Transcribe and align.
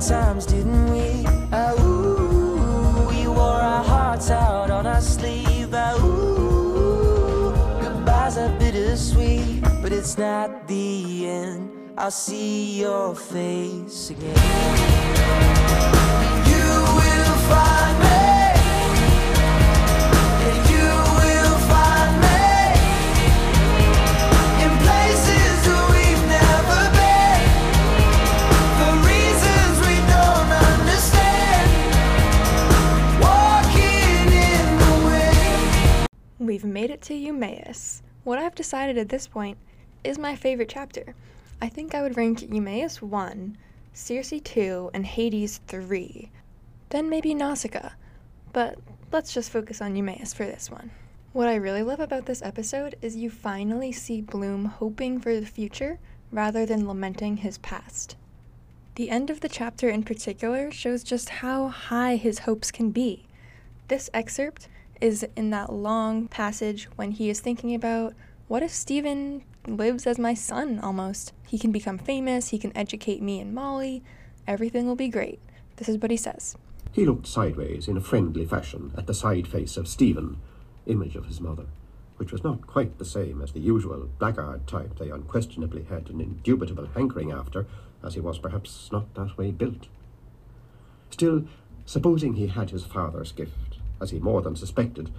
times, 0.00 0.46
didn't 0.46 0.90
we? 0.90 1.24
Ah, 1.52 1.74
ooh, 1.78 3.06
we 3.10 3.26
wore 3.26 3.60
our 3.60 3.84
hearts 3.84 4.30
out 4.30 4.70
on 4.70 4.86
our 4.86 5.00
sleeve. 5.00 5.70
Ah, 5.74 5.94
ooh, 6.02 7.52
goodbyes 7.82 8.38
are 8.38 8.48
bittersweet, 8.58 9.62
but 9.82 9.92
it's 9.92 10.16
not 10.16 10.66
the 10.66 11.26
end. 11.28 11.70
I'll 11.98 12.10
see 12.10 12.80
your 12.80 13.14
face 13.14 14.10
again. 14.10 14.36
You 16.48 16.68
will 16.98 17.36
find 17.52 17.99
made 36.80 36.90
it 36.90 37.02
to 37.02 37.12
Eumaeus. 37.14 38.00
What 38.24 38.38
I've 38.38 38.54
decided 38.54 38.96
at 38.96 39.10
this 39.10 39.26
point 39.26 39.58
is 40.02 40.16
my 40.16 40.34
favorite 40.34 40.70
chapter. 40.70 41.14
I 41.60 41.68
think 41.68 41.94
I 41.94 42.00
would 42.00 42.16
rank 42.16 42.40
Eumaeus 42.40 43.02
1, 43.02 43.58
Circe 43.92 44.32
2, 44.42 44.90
and 44.94 45.04
Hades 45.04 45.60
3. 45.68 46.30
Then 46.88 47.10
maybe 47.10 47.34
Nausicaa. 47.34 47.90
But 48.54 48.78
let's 49.12 49.34
just 49.34 49.50
focus 49.50 49.82
on 49.82 49.94
Eumaeus 49.94 50.32
for 50.32 50.46
this 50.46 50.70
one. 50.70 50.90
What 51.34 51.48
I 51.48 51.56
really 51.56 51.82
love 51.82 52.00
about 52.00 52.24
this 52.24 52.40
episode 52.40 52.94
is 53.02 53.14
you 53.14 53.28
finally 53.28 53.92
see 53.92 54.22
Bloom 54.22 54.64
hoping 54.64 55.20
for 55.20 55.38
the 55.38 55.44
future 55.44 55.98
rather 56.32 56.64
than 56.64 56.88
lamenting 56.88 57.36
his 57.36 57.58
past. 57.58 58.16
The 58.94 59.10
end 59.10 59.28
of 59.28 59.40
the 59.40 59.50
chapter 59.50 59.90
in 59.90 60.02
particular 60.02 60.70
shows 60.70 61.04
just 61.04 61.28
how 61.28 61.68
high 61.68 62.16
his 62.16 62.38
hopes 62.38 62.70
can 62.70 62.90
be. 62.90 63.26
This 63.88 64.08
excerpt 64.14 64.66
is 65.00 65.26
in 65.36 65.50
that 65.50 65.72
long 65.72 66.28
passage 66.28 66.88
when 66.96 67.12
he 67.12 67.30
is 67.30 67.40
thinking 67.40 67.74
about 67.74 68.14
what 68.48 68.62
if 68.62 68.70
Stephen 68.70 69.44
lives 69.66 70.06
as 70.06 70.18
my 70.18 70.34
son 70.34 70.78
almost? 70.80 71.32
He 71.46 71.58
can 71.58 71.72
become 71.72 71.98
famous, 71.98 72.48
he 72.48 72.58
can 72.58 72.76
educate 72.76 73.22
me 73.22 73.40
and 73.40 73.54
Molly, 73.54 74.02
everything 74.46 74.86
will 74.86 74.96
be 74.96 75.08
great. 75.08 75.40
This 75.76 75.88
is 75.88 75.98
what 75.98 76.10
he 76.10 76.16
says. 76.16 76.56
He 76.92 77.06
looked 77.06 77.26
sideways 77.26 77.86
in 77.86 77.96
a 77.96 78.00
friendly 78.00 78.44
fashion 78.44 78.92
at 78.96 79.06
the 79.06 79.14
side 79.14 79.46
face 79.46 79.76
of 79.76 79.86
Stephen, 79.86 80.38
image 80.86 81.14
of 81.14 81.26
his 81.26 81.40
mother, 81.40 81.66
which 82.16 82.32
was 82.32 82.42
not 82.42 82.66
quite 82.66 82.98
the 82.98 83.04
same 83.04 83.40
as 83.40 83.52
the 83.52 83.60
usual 83.60 84.10
blackguard 84.18 84.66
type 84.66 84.98
they 84.98 85.10
unquestionably 85.10 85.84
had 85.84 86.10
an 86.10 86.20
indubitable 86.20 86.88
hankering 86.94 87.30
after, 87.30 87.66
as 88.02 88.14
he 88.14 88.20
was 88.20 88.38
perhaps 88.38 88.90
not 88.90 89.14
that 89.14 89.38
way 89.38 89.52
built. 89.52 89.86
Still, 91.10 91.44
supposing 91.86 92.34
he 92.34 92.48
had 92.48 92.70
his 92.70 92.84
father's 92.84 93.32
gift, 93.32 93.69
as 94.00 94.10
he 94.10 94.18
more 94.18 94.42
than 94.42 94.56
suspected, 94.56 95.10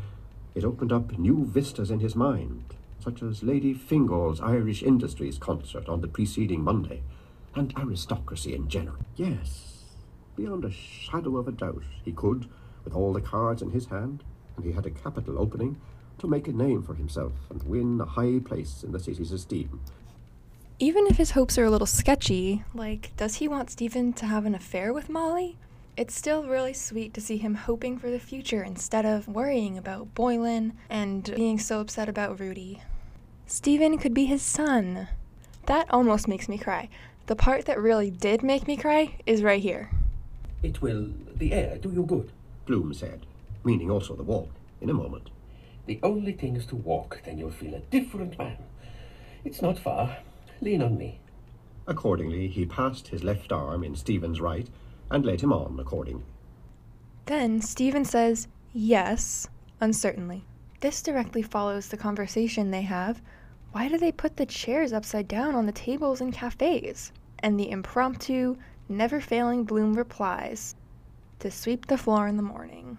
it 0.55 0.63
opened 0.63 0.91
up 0.91 1.17
new 1.17 1.45
vistas 1.45 1.91
in 1.91 1.99
his 1.99 2.15
mind, 2.15 2.75
such 2.99 3.23
as 3.23 3.43
Lady 3.43 3.73
Fingall's 3.73 4.41
Irish 4.41 4.83
Industries 4.83 5.37
concert 5.37 5.87
on 5.87 6.01
the 6.01 6.07
preceding 6.07 6.63
Monday, 6.63 7.01
and 7.55 7.73
aristocracy 7.77 8.53
in 8.53 8.67
general. 8.67 8.97
Yes, 9.15 9.83
beyond 10.35 10.65
a 10.65 10.71
shadow 10.71 11.37
of 11.37 11.47
a 11.47 11.51
doubt, 11.51 11.83
he 12.03 12.11
could, 12.11 12.47
with 12.83 12.95
all 12.95 13.13
the 13.13 13.21
cards 13.21 13.61
in 13.61 13.71
his 13.71 13.87
hand, 13.87 14.23
and 14.55 14.65
he 14.65 14.71
had 14.71 14.85
a 14.85 14.91
capital 14.91 15.39
opening, 15.39 15.79
to 16.17 16.27
make 16.27 16.47
a 16.47 16.51
name 16.51 16.83
for 16.83 16.93
himself 16.93 17.33
and 17.49 17.63
win 17.63 17.99
a 17.99 18.05
high 18.05 18.39
place 18.43 18.83
in 18.83 18.91
the 18.91 18.99
city's 18.99 19.31
esteem. 19.31 19.81
Even 20.77 21.05
if 21.07 21.17
his 21.17 21.31
hopes 21.31 21.57
are 21.57 21.65
a 21.65 21.69
little 21.69 21.87
sketchy, 21.87 22.63
like, 22.73 23.11
does 23.17 23.35
he 23.35 23.47
want 23.47 23.69
Stephen 23.69 24.13
to 24.13 24.25
have 24.25 24.45
an 24.45 24.55
affair 24.55 24.93
with 24.93 25.09
Molly? 25.09 25.57
It's 25.97 26.15
still 26.15 26.47
really 26.47 26.73
sweet 26.73 27.13
to 27.15 27.21
see 27.21 27.35
him 27.37 27.53
hoping 27.53 27.97
for 27.97 28.09
the 28.09 28.19
future 28.19 28.63
instead 28.63 29.05
of 29.05 29.27
worrying 29.27 29.77
about 29.77 30.15
Boylan 30.15 30.73
and 30.89 31.23
being 31.35 31.59
so 31.59 31.81
upset 31.81 32.07
about 32.07 32.39
Rudy. 32.39 32.81
Stephen 33.45 33.97
could 33.97 34.13
be 34.13 34.25
his 34.25 34.41
son. 34.41 35.09
That 35.65 35.87
almost 35.89 36.29
makes 36.29 36.47
me 36.47 36.57
cry. 36.57 36.87
The 37.25 37.35
part 37.35 37.65
that 37.65 37.77
really 37.77 38.09
did 38.09 38.41
make 38.41 38.67
me 38.67 38.77
cry 38.77 39.17
is 39.25 39.43
right 39.43 39.61
here. 39.61 39.89
It 40.63 40.81
will, 40.81 41.09
the 41.35 41.51
air, 41.51 41.77
do 41.77 41.91
you 41.91 42.03
good. 42.03 42.31
Bloom 42.65 42.93
said, 42.93 43.25
meaning 43.65 43.91
also 43.91 44.15
the 44.15 44.23
walk, 44.23 44.49
in 44.79 44.89
a 44.89 44.93
moment. 44.93 45.29
The 45.87 45.99
only 46.03 46.31
thing 46.31 46.55
is 46.55 46.65
to 46.67 46.77
walk, 46.77 47.21
then 47.25 47.37
you'll 47.37 47.51
feel 47.51 47.75
a 47.75 47.79
different 47.79 48.39
man. 48.39 48.57
It's 49.43 49.61
not 49.61 49.77
far. 49.77 50.19
Lean 50.61 50.81
on 50.81 50.97
me. 50.97 51.19
Accordingly, 51.85 52.47
he 52.47 52.65
passed 52.65 53.09
his 53.09 53.25
left 53.25 53.51
arm 53.51 53.83
in 53.83 53.95
Stephen's 53.97 54.39
right 54.39 54.69
and 55.11 55.25
led 55.25 55.41
him 55.41 55.53
on 55.53 55.79
accordingly. 55.79 56.23
Then 57.25 57.61
Stephen 57.61 58.05
says, 58.05 58.47
yes, 58.73 59.47
uncertainly. 59.79 60.45
This 60.79 61.01
directly 61.01 61.43
follows 61.43 61.87
the 61.87 61.97
conversation 61.97 62.71
they 62.71 62.81
have. 62.81 63.21
Why 63.71 63.87
do 63.87 63.97
they 63.97 64.11
put 64.11 64.37
the 64.37 64.45
chairs 64.45 64.91
upside 64.91 65.27
down 65.27 65.53
on 65.53 65.65
the 65.65 65.71
tables 65.71 66.21
in 66.21 66.31
cafes? 66.31 67.11
And 67.39 67.59
the 67.59 67.69
impromptu, 67.69 68.57
never 68.89 69.21
failing 69.21 69.63
Bloom 69.63 69.93
replies, 69.93 70.75
to 71.39 71.51
sweep 71.51 71.85
the 71.85 71.97
floor 71.97 72.27
in 72.27 72.37
the 72.37 72.43
morning. 72.43 72.97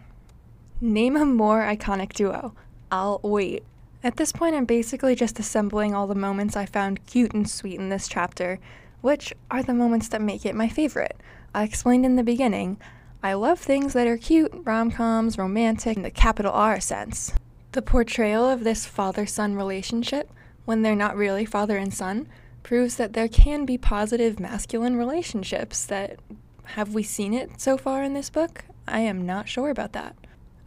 Name 0.80 1.16
a 1.16 1.24
more 1.24 1.62
iconic 1.62 2.12
duo. 2.12 2.54
I'll 2.90 3.20
wait. 3.22 3.64
At 4.04 4.16
this 4.16 4.32
point, 4.32 4.56
I'm 4.56 4.64
basically 4.64 5.14
just 5.14 5.38
assembling 5.38 5.94
all 5.94 6.06
the 6.08 6.14
moments 6.14 6.56
I 6.56 6.66
found 6.66 7.06
cute 7.06 7.34
and 7.34 7.48
sweet 7.48 7.78
in 7.78 7.88
this 7.88 8.08
chapter, 8.08 8.58
which 9.00 9.32
are 9.50 9.62
the 9.62 9.74
moments 9.74 10.08
that 10.08 10.20
make 10.20 10.44
it 10.44 10.54
my 10.54 10.68
favorite. 10.68 11.20
I 11.54 11.64
explained 11.64 12.06
in 12.06 12.16
the 12.16 12.22
beginning, 12.22 12.78
I 13.22 13.34
love 13.34 13.60
things 13.60 13.92
that 13.92 14.06
are 14.06 14.16
cute, 14.16 14.52
rom 14.64 14.90
coms, 14.90 15.36
romantic, 15.36 15.96
in 15.96 16.02
the 16.02 16.10
capital 16.10 16.52
R 16.52 16.80
sense. 16.80 17.32
The 17.72 17.82
portrayal 17.82 18.48
of 18.48 18.64
this 18.64 18.86
father 18.86 19.26
son 19.26 19.54
relationship, 19.54 20.30
when 20.64 20.82
they're 20.82 20.96
not 20.96 21.16
really 21.16 21.44
father 21.44 21.76
and 21.76 21.92
son, 21.92 22.26
proves 22.62 22.96
that 22.96 23.12
there 23.12 23.28
can 23.28 23.66
be 23.66 23.76
positive 23.76 24.40
masculine 24.40 24.96
relationships 24.96 25.84
that 25.84 26.18
have 26.64 26.94
we 26.94 27.02
seen 27.02 27.34
it 27.34 27.60
so 27.60 27.76
far 27.76 28.02
in 28.02 28.14
this 28.14 28.30
book? 28.30 28.64
I 28.88 29.00
am 29.00 29.26
not 29.26 29.48
sure 29.48 29.70
about 29.70 29.92
that. 29.92 30.16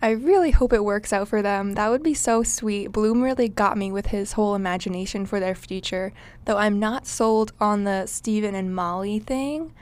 I 0.02 0.12
really 0.12 0.52
hope 0.52 0.72
it 0.72 0.84
works 0.84 1.12
out 1.12 1.28
for 1.28 1.42
them. 1.42 1.74
That 1.74 1.90
would 1.90 2.04
be 2.04 2.14
so 2.14 2.44
sweet. 2.44 2.92
Bloom 2.92 3.24
really 3.24 3.50
got 3.50 3.78
me 3.78 3.92
with 3.92 4.08
his 4.08 4.34
whole 4.34 4.54
imagination 4.54 5.26
for 5.26 5.40
their 5.40 5.56
future, 5.56 6.14
though 6.46 6.58
I'm 6.58 6.80
not 6.80 7.08
sold 7.08 7.54
on 7.60 7.86
the 7.86 8.06
Stephen 8.06 8.54
and 8.54 8.76
Molly 8.76 9.18
thing. 9.20 9.74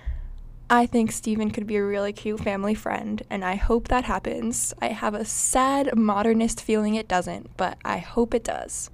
I 0.74 0.88
think 0.88 1.12
Stephen 1.12 1.52
could 1.52 1.68
be 1.68 1.76
a 1.76 1.84
really 1.84 2.12
cute 2.12 2.40
family 2.40 2.74
friend, 2.74 3.22
and 3.30 3.46
I 3.46 3.54
hope 3.54 3.90
that 3.90 4.06
happens. 4.06 4.74
I 4.82 4.88
have 4.88 5.14
a 5.14 5.24
sad 5.24 5.96
modernist 5.96 6.64
feeling 6.64 6.96
it 6.96 7.08
doesn't, 7.08 7.56
but 7.58 7.78
I 7.86 8.00
hope 8.00 8.34
it 8.34 8.44
does. 8.44 8.90